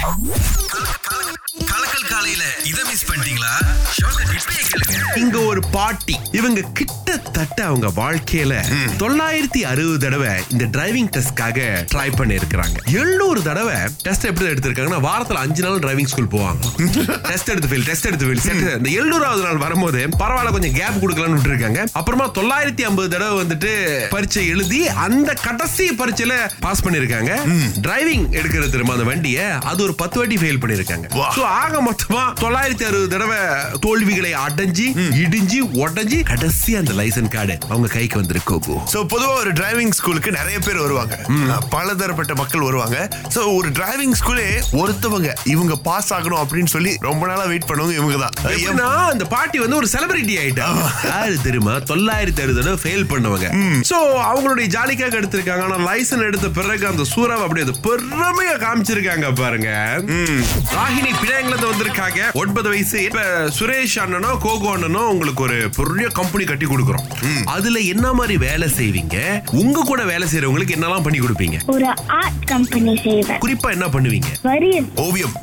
கலக்கல் 0.00 1.87
காலையில 2.28 2.46
இத 2.70 2.78
மிஸ் 2.88 3.04
பண்ணிட்டீங்களா? 3.08 3.52
இங்க 5.20 5.36
ஒரு 5.50 5.60
பாட்டி. 5.74 6.14
இவங்க 6.38 6.60
கிட்டத்தட்ட 6.78 7.60
அவங்க 7.68 7.88
வாழ்க்கையில 7.98 8.54
தொள்ளாயிரத்தி 9.02 9.60
அறுபது 9.70 9.98
தடவை 10.04 10.32
இந்த 10.54 10.64
டிரைவிங் 10.74 11.08
டெஸ்ட்காக 11.14 11.58
ட்ரை 11.92 12.06
பண்ணி 12.18 12.34
இருக்கிறாங்க 12.40 12.76
எழுநூறு 13.00 13.40
தடவை 13.48 13.76
டெஸ்ட் 14.06 14.26
எப்படி 14.30 14.48
எடுத்திருக்காங்கன்னா 14.52 15.00
வாரத்துல 15.06 15.42
அஞ்சு 15.44 15.62
நாள் 15.66 15.80
டிரைவிங் 15.84 16.10
ஸ்கூல் 16.12 16.30
போவாங்க. 16.34 16.60
டெஸ்ட் 17.30 17.52
எடுத்து 17.54 17.70
ஃபெயில் 17.72 17.86
டெஸ்ட் 17.90 18.08
எடுத்து 18.10 18.28
ஃபெயில் 18.28 18.76
இந்த 18.76 18.90
எழுநூறாவது 18.98 19.42
நாள் 19.48 19.62
வரும்போது 19.64 20.02
பரவாயில்ல 20.22 20.52
கொஞ்சம் 20.56 20.76
கேப் 20.80 21.00
கொடுக்கலாம்னு 21.04 21.38
விட்டுருக்காங்க. 21.38 21.80
அப்புறமா 22.00 22.26
தொள்ளாயிரத்தி 22.40 22.86
ஐம்பது 22.90 23.10
தடவை 23.14 23.34
வந்துட்டு 23.42 23.72
பரீட்சை 24.14 24.44
எழுதி 24.54 24.82
அந்த 25.06 25.30
கடைசி 25.46 25.86
பரீட்சையில 26.02 26.36
பாஸ் 26.66 26.84
பண்ணிருக்காங்க 26.86 27.32
டிரைவிங் 27.86 28.28
எடுக்கிறது 28.38 28.72
திரும்ப 28.76 28.96
அந்த 28.98 29.08
வண்டியை 29.12 29.46
அது 29.72 29.82
ஒரு 29.88 29.96
பத்து 30.04 30.18
வாட்டி 30.20 30.38
ஃபெயில் 30.44 30.62
பண்ணிருக்காங்க 30.64 31.06
ஆக 31.58 31.82
மொத்தமா 31.90 32.17
தொள்ளாயிரத்தி 32.42 32.84
அறுபது 32.90 33.08
தடவை 33.14 33.40
தோல்விகளை 33.86 34.32
அடைஞ்சு 34.44 34.86
இடிஞ்சு 35.22 35.60
உடஞ்சி 35.82 36.20
கடைசி 36.32 36.74
அந்த 36.80 36.92
லைசன்ஸ் 37.00 37.32
கார்டு 37.36 37.56
அவங்க 37.72 37.90
கைக்கு 37.96 38.18
வந்திருக்கு 38.20 38.46
சோ 38.92 38.98
பொதுவா 39.12 39.34
ஒரு 39.42 39.50
டிரைவிங் 39.60 39.94
ஸ்கூலுக்கு 39.98 40.30
நிறைய 40.38 40.58
பேர் 40.66 40.80
வருவாங்க. 40.84 41.14
பலதரப்பட்ட 41.74 42.32
மக்கள் 42.40 42.64
வருவாங்க. 42.66 42.96
சோ 43.34 43.40
ஒரு 43.58 43.68
டிரைவிங் 43.78 44.14
ஸ்கூலே 44.20 44.46
ஒருத்தவங்க 44.80 45.30
இவங்க 45.54 45.74
பாஸ் 45.88 46.10
ஆகணும் 46.16 46.40
அப்படின்னு 46.42 46.70
சொல்லி 46.74 46.92
ரொம்ப 47.08 47.22
நாளா 47.30 47.44
வெயிட் 47.52 47.66
பண்ணவங்க 47.70 47.94
இவங்க 48.00 48.16
தான். 48.24 48.34
எப்படின்னா, 48.52 48.88
அந்த 49.12 49.24
பாட்டி 49.34 49.58
வந்து 49.64 49.78
ஒரு 49.80 49.88
செலிபிரிட்டி 49.94 50.34
ஆயிட்டா. 50.42 50.68
யாரு 51.10 51.36
தெரியுமா? 51.46 51.74
தொள்ளாயிரத்தி 51.92 52.42
அறுபது 52.44 52.58
தடவை 52.60 52.78
ஃபெயில் 52.84 53.06
பண்ணவங்க. 53.12 53.48
சோ 53.90 53.96
அவங்களுடைய 54.30 54.66
ஜாலிக்காக 54.76 55.18
எடுத்திருக்காங்க. 55.20 55.64
ஆனா 55.68 55.78
லைசன் 55.90 56.26
எடுத்த 56.28 56.48
பிறகு 56.58 56.86
அந்த 56.92 57.06
சூறாவை 57.14 57.44
அப்படியே 57.46 57.66
பெருமையா 57.88 58.56
காமிச்சிருக்காங்க 58.64 59.28
பாருங்க. 59.42 59.70
ராகினி 60.76 61.12
பினாங்கல 61.22 61.54
இருந்து 61.54 61.70
வந்திருக்காங்க 61.98 62.38
ஒன்பது 62.42 62.68
வயசு 62.68 62.98
இப்ப 63.04 63.20
சுரேஷ் 63.58 63.96
அண்ணனோ 64.02 64.30
கோகோ 64.44 64.68
அண்ணனோ 64.74 65.02
உங்களுக்கு 65.12 65.42
ஒரு 65.42 65.58
பெரிய 65.76 66.08
கம்பெனி 66.18 66.44
கட்டி 66.50 66.66
கொடுக்குறோம். 66.66 67.06
அதுல 67.54 67.78
என்ன 67.92 68.12
மாதிரி 68.18 68.36
வேலை 68.46 68.68
செய்வீங்க? 68.78 69.16
உங்க 69.62 69.84
கூட 69.90 70.02
வேலை 70.12 70.26
செய்யறவங்களுக்கு 70.32 70.76
என்னெல்லாம் 70.78 71.06
பண்ணி 71.06 71.20
கொடுப்பீங்க? 71.20 71.58
ஒரு 71.66 71.88
ஆர்ட் 72.20 72.46
கம்பெனி 72.46 72.94
செய்வேன். 73.06 73.40
குறிப்பா 73.46 73.70
என்ன 73.76 73.88
பண்ணுவீங்க? 73.96 74.30
ஓவியம். 75.06 75.36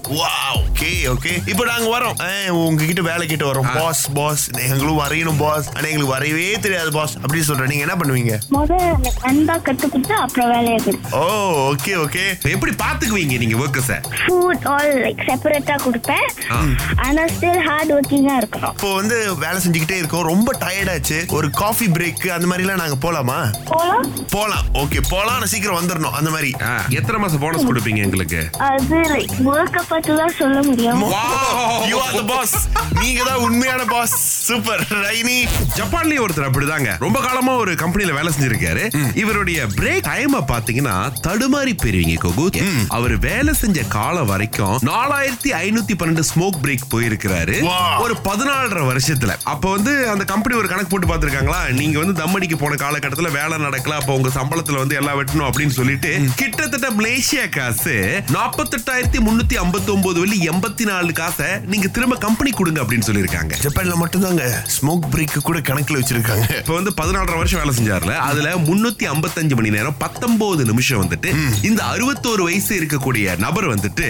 ஓகே 0.76 0.88
ஓகே 1.12 1.34
இப்போ 1.52 1.64
நாங்க 1.66 1.88
வரோம். 1.92 2.16
உங்ககிட்ட 2.62 3.02
வேலை 3.02 3.26
கிட்ட 3.26 3.44
வரோம் 3.46 3.68
பாஸ் 3.76 4.02
பாஸ் 4.14 4.42
எங்களும் 4.66 4.98
வரையணும் 5.00 5.38
பாஸ் 5.42 5.68
ஆனா 5.74 5.86
எங்களுக்கு 5.90 6.14
வரையவே 6.14 6.48
தெரியாது 6.66 6.90
பாஸ் 6.92 7.14
அப்படின்னு 7.20 7.48
சொல்றேன். 7.50 7.70
நீங்க 7.72 7.84
என்ன 7.86 7.96
பண்ணுவீங்க? 8.02 8.34
முதல்ல 8.56 8.90
அன்பா 9.30 9.56
கத்துக்கிட்டு 9.68 10.16
அப்புறம் 10.24 10.50
வேலையை 10.54 10.80
கொடுப்பேன் 10.80 11.14
ஓ 11.20 11.22
ஓகே 11.70 11.94
ஓகே 12.02 12.24
எப்படி 12.56 12.74
பாத்துக்குவீங்க 12.84 13.38
நீங்க 13.44 13.60
ஒர்க்கர்ஸ 13.62 13.96
ஃபுட் 14.18 14.66
ஆல் 14.74 14.92
லைக் 15.06 15.24
செப்பரேட்டா 15.30 15.78
கொடுப்பேன். 15.86 16.28
ஆனா 17.06 17.24
ஸ்டில் 17.36 17.62
ஹார்ட் 17.68 17.94
ஒர்க்கிங்கா 17.98 18.36
இருக்கணும். 18.42 18.76
இப்போ 18.76 18.92
வந்து 19.00 19.16
வேலை 19.46 19.58
செஞ்சுக்கிட்டே 19.66 20.00
இருக்கோம். 20.02 20.28
ரொம்ப 20.32 20.58
டயர்டாச்சு 20.66 21.20
ஒரு 21.38 21.50
காஃபி 21.62 21.88
பிரேக் 21.96 22.28
அந்த 22.36 22.50
மாதிரிலாம் 22.52 22.84
நாங்க 22.84 23.00
போலாமா? 23.06 23.40
போலாம். 23.72 24.06
போலாம். 24.36 24.68
ஓகே 24.84 25.02
போலாம். 25.10 25.48
சீக்கிரம் 25.54 25.80
வந்துடணும் 25.80 26.18
அந்த 26.20 26.30
மாதிரி. 26.32 26.52
ஆ, 26.66 26.76
எத்தனை 27.00 27.18
மாசம் 27.24 27.44
போனஸ் 27.44 27.68
கொடுப்பீங்க 27.68 28.04
எங்களுக்கு? 28.06 28.44
அது 28.70 29.02
லைக் 29.14 29.36
ஒர்க்கை 29.52 29.84
பார்த்து 29.90 30.20
தான் 30.22 30.38
சொல்ல 30.38 30.62
முடியும். 30.70 31.04
யூ 31.92 31.98
ஆர் 32.06 32.16
த 32.20 32.24
பாஸ் 32.34 32.56
நீங்க 33.02 33.22
தான் 33.30 33.42
உண்மையான 33.48 33.82
பாஸ் 33.94 34.16
சூப்பர் 34.48 34.84
ரைனி. 35.06 35.38
ஜப்பான்லயே 35.78 36.22
ஒருத்தர் 36.26 36.48
அப்படிதாங்க. 36.50 36.92
ரொம்ப 37.06 37.20
காலமா 37.28 37.54
ஒரு 37.64 37.72
கம்பெனில 37.84 38.14
வேலை 38.18 38.32
செஞ்சிருக்காரு. 38.36 38.84
இவருடைய 39.24 39.60
பிரேக் 39.78 40.06
டைம் 40.10 40.36
பாத்தீங்கன்னா 40.54 40.96
தடுமாறி 41.28 41.74
போயிருவீங்க 41.82 42.18
கோகு. 42.26 42.64
அவர் 42.98 43.16
வேலை 43.28 43.54
செஞ்ச 43.62 43.88
காலம் 43.98 44.30
வரைக்கும் 44.34 44.78
நாலாயிரத்தி 44.90 45.52
ஐநூத்தி 45.64 45.96
பன்னெண்டு 46.02 46.26
ஸ்மோக் 46.32 46.62
பிரேக் 46.64 46.86
போயிருக்கிறாரு. 46.94 47.58
ஒரு 48.06 48.16
பதினாலரை 48.28 48.84
வருஷத்துல. 48.92 49.34
அப்ப 49.54 49.72
வந்து 49.76 49.94
அந்த 50.14 50.24
கம்பெனி 50.34 50.60
ஒரு 50.62 50.68
கணக்கு 50.72 50.92
போட்டு 50.92 51.10
பாத்துருக்காங்களா 51.12 51.62
நீங்க 51.80 51.98
வந்து 52.04 52.16
தம்மடிக்கு 52.22 52.58
போன 52.64 52.78
காலகட்டத்துல 52.84 53.32
வேலை 53.40 53.56
நடக்கல 53.66 53.98
அப்ப 54.02 54.18
உங்க 54.20 54.30
சம்பளத்துல 54.40 54.80
வந்து 54.84 55.00
எல்லாம் 55.00 55.18
வெட்டணும் 55.20 55.48
அப்படின்னு 55.50 55.76
சொல்லிட்டு 55.80 56.12
கிட்டத்தட்ட 56.42 56.90
மலேசியா 57.00 57.46
காசு 57.58 57.96
நாற்பத்தெட்டாயிரத்தி 58.36 59.20
முன்னூத்தி 59.28 59.58
ஐம்பத்தி 59.64 59.92
ஒன்பது 59.96 60.18
வெள்ளி 60.24 60.38
எண்பத்தி 60.56 60.84
நாலு 60.90 61.12
காசை 61.20 61.48
நீங்க 61.72 61.88
திரும்ப 61.96 62.16
கம்பெனி 62.26 62.50
கொடுங்க 62.58 62.80
அப்படின்னு 62.82 63.06
சொல்லியிருக்காங்க. 63.08 63.54
ஜப்பான்ல 63.64 63.96
மட்டும்தாங்க 64.02 64.44
ஸ்மோக் 64.76 65.08
பிரேக் 65.14 65.36
கூட 65.48 65.60
கணக்குல 65.70 66.00
வச்சிருக்காங்க. 66.02 66.46
இப்ப 66.62 66.74
வந்து 66.78 66.92
பதினாலரை 67.00 67.38
வருஷம் 67.40 67.60
வேலை 67.62 67.74
செஞ்சாருல 67.80 68.14
அதுல 68.28 68.50
முன்னூத்தி 68.68 69.06
ஐம்பத்தஞ்சு 69.14 69.56
மணி 69.60 69.70
நேரம் 69.76 69.98
பத்தொன்பது 70.04 70.66
நிமிஷம் 70.70 71.02
வந்துட்டு 71.04 71.32
இந்த 71.70 71.82
அறுபத்தோரு 71.94 72.44
வயசு 72.50 72.72
இருக்கக்கூடிய 72.80 73.36
நபர் 73.46 73.68
வந்துட்டு 73.74 74.08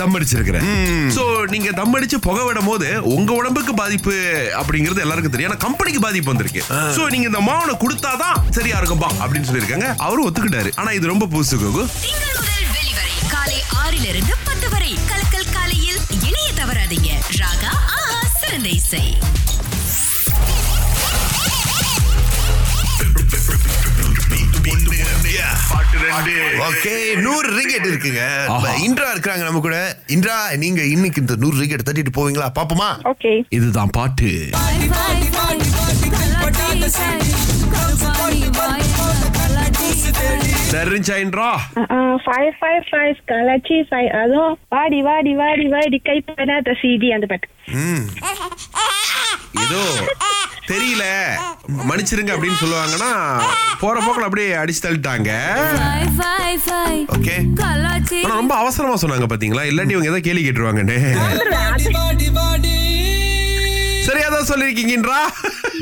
தம் 0.00 0.16
அடிச்சிருக்கிற 0.18 0.60
சோ 1.16 1.24
நீங்க 1.54 1.70
தம் 1.80 1.96
அடிச்சு 1.98 2.18
புகை 2.28 2.44
விடும் 2.48 2.68
போது 2.70 2.88
உங்க 3.14 3.32
உடம்புக்கு 3.40 3.74
பாதிப்பு 3.82 4.16
அப்படிங்கிறது 4.60 5.04
எல்லாருக்கும் 5.06 5.34
தெரியும். 5.36 5.52
ஆனா 5.52 5.64
கம்பெனிக்கு 5.66 6.02
பாதிப்பு 6.06 6.32
வந்திருக்கு. 6.32 6.64
சோ 6.98 7.04
நீங்க 7.14 7.28
இந்த 7.32 7.42
மாவனை 7.50 7.76
கொடுத்தாதான் 7.84 8.36
சரியா 8.58 8.76
இருக்கும்பா 8.82 9.10
அப்படின்னு 9.22 9.50
சொல்லியிருக்காங்க. 9.50 9.88
அவரும் 10.08 10.28
ஒத்துக்கிட்டாரு. 10.28 10.72
ஆனா 10.82 10.92
இது 10.98 11.12
ரொம்ப 11.14 11.28
புதுசு 11.34 11.58
கோகு. 11.64 11.84
ஆறிலிருந்து 13.88 14.34
பத்து 14.44 14.70
வரை. 14.70 14.98
கலக்கல் 15.10 15.52
காலையில் 15.52 15.98
இணைய 16.26 16.48
தவறாதீங்க. 16.56 17.10
ராகா 17.38 17.70
ஆஹா 17.70 18.22
சிறந்த 18.40 18.68
இசை. 18.68 19.16
ஓகே 26.68 26.94
நூறு 27.20 27.48
ரிகெட் 27.56 27.86
இருக்குங்க. 27.86 28.22
இப்ப 28.44 28.74
இன்ட்ரா 28.86 29.08
இருக்கிறாங்க 29.14 29.42
நம்ம 29.42 29.60
கூட. 29.60 29.96
இன்ட்ரா 30.06 30.56
நீங்க 30.56 30.82
இன்னைக்கு 30.82 31.20
இந்த 31.20 31.36
நூறு 31.36 31.56
தட்டிட்டு 31.64 32.12
போவீங்களா? 32.16 32.50
பாப்போமா? 32.54 32.90
ஓகே. 33.04 33.44
இதுதான் 33.48 33.90
பாட்டு. 33.90 34.50
தெரிஞ்சாயின்றா 40.78 41.48
ஃபைவ் 42.24 42.50
ஃபைவ் 42.58 42.82
ஃபைவ் 42.90 43.16
கலாச்சி 43.30 43.76
ஃபைவ் 43.88 44.10
அதுவும் 44.22 44.54
வாடி 44.74 45.00
வாடி 45.08 45.32
வாடி 45.42 45.66
வாடி 45.74 45.98
கை 46.08 46.16
பண்ணாத 46.28 46.74
சிடி 46.82 47.08
அந்த 47.16 47.26
பாட்டு. 47.32 47.48
ஏதோ 49.64 49.80
தெரியல. 50.70 51.04
மன்னிச்சிருங்க 51.88 52.32
அப்படின்னு 52.34 52.60
சொல்லுவாங்கன்னா 52.62 53.10
போற 53.82 53.96
போக்குல 54.06 54.26
அப்படியே 54.28 54.48
அடிச்சு 54.62 54.82
தள்ளிட்டாங்க. 54.84 55.30
ஓகே 57.16 57.36
ஆனா 58.24 58.34
ரொம்ப 58.42 58.54
அவசரமா 58.62 58.96
சொன்னாங்க 59.02 59.28
பாத்தீங்களா? 59.32 59.64
இல்லாட்டி 59.70 59.96
இவங்க 59.96 60.12
ஏதோ 60.12 60.20
கேள்வி 60.28 60.44
கேட்டுருவாங்கன்னு 60.46 60.98
சரியா 64.08 64.28
தான் 64.34 64.50
சொல்லிருக்கீங்கன்றா 64.50 65.20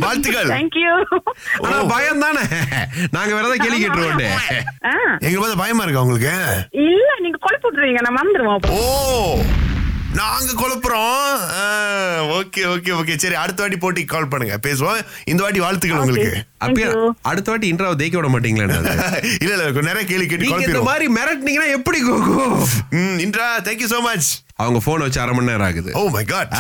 வாழ்த்துக்கள். 0.01 0.51
தேங்க்யூ 0.51 0.93
ஆனா 1.65 1.77
பயம் 1.91 2.23
தானே 2.23 2.43
நாங்க 3.13 3.31
வேற 3.31 3.43
ஏதாவது 3.43 3.63
கேள்வி 3.63 3.79
கேட்டுருவோம் 3.79 4.25
எங்க 5.23 5.37
பார்த்து 5.37 5.63
பயமா 5.63 5.85
இருக்கா 5.85 6.05
உங்களுக்கு? 6.05 6.35
இல்ல 6.87 7.11
நீங்க 7.21 7.39
குழப்பி 7.43 7.67
விட்டுருவீங்க 7.67 8.03
நான் 8.05 8.19
மறந்துடுவோம் 8.19 8.75
ஓ. 8.75 8.83
நாங்க 10.17 10.51
குழப்புறோம். 10.55 11.41
Okay 12.37 12.63
okay 12.69 12.91
okay. 12.97 13.15
சரி 13.23 13.37
அடுத்த 13.37 13.61
வாட்டி 13.63 13.79
போட்டி 13.79 14.03
கால் 14.07 14.29
பண்ணுங்க. 14.29 14.55
பேசுவோம். 14.65 15.01
இந்த 15.27 15.41
வாட்டி 15.43 15.61
வாழ்த்துக்கள் 15.61 16.03
உங்களுக்கு. 16.03 16.31
அப்பயே 16.61 16.87
Thank 16.87 16.97
you. 16.99 17.11
அடுத்த 17.25 17.51
வாட்டி 17.51 17.71
இன்ட்ராவை 17.73 17.97
தேய்க்க 17.97 18.21
விட 18.21 18.31
மாட்டீங்களா 18.31 18.67
இல்ல 19.43 19.53
இல்ல 19.53 19.65
கொஞ்சம் 19.69 19.91
நிறைய 19.91 20.07
கேள்வி 20.07 20.27
கேட்டு 20.29 20.69
இந்த 20.69 20.83
மாதிரி 20.87 21.07
மிரட்டினீங்கன்னா 21.17 21.69
எப்படி 21.77 22.01
ம், 22.97 23.19
இன்ட்ரா 23.25 23.49
தேங்க்யூ 23.67 23.91
சோ 23.93 24.01
மச் 24.03 24.31
அவங்க 24.63 24.79
போன் 24.85 25.03
வச்சு 25.05 25.21
அரை 25.23 25.33
மணி 25.37 25.49
நேரம் 25.51 25.67
ஆகுது. 25.67 25.91
ஓ 26.01 26.03
மை 26.15 26.23
காட் 26.31 26.53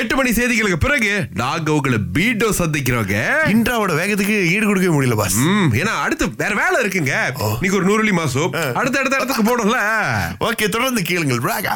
எட்டு 0.00 0.14
மணி 0.18 0.30
செய்திகளுக்கு 0.38 0.78
பிறகு 0.84 1.10
டாகவுகளை 1.40 1.98
பீட்டோ 2.16 2.48
சந்திக்கிறவங்க 2.60 3.16
இன்ட்ராவோட 3.54 3.92
வேகத்துக்கு 4.00 4.36
ஈடு 4.54 4.64
கொடுக்கவே 4.66 4.94
முடியல 4.96 5.16
பாஸ் 5.20 5.36
ஏன்னா 5.80 5.94
அடுத்து 6.04 6.26
வேற 6.42 6.52
வேலை 6.62 6.78
இருக்குங்க. 6.84 7.14
நீங்க 7.62 7.76
ஒரு 7.80 7.88
நூறுலி 7.90 8.14
மாசம். 8.20 8.50
அடுத்த 8.80 9.00
அடுத்த 9.00 9.18
இடத்துக்கு 9.20 9.46
போடும்ல 9.50 9.80
ஓகே 10.48 10.68
தொடர்ந்து 10.76 11.02
கேளுங்கள். 11.10 11.44
ராகா. 11.50 11.74